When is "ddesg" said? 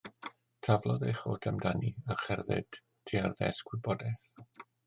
3.43-3.73